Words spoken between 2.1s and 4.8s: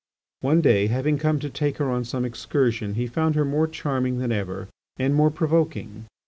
excursion, he found her more charming than ever,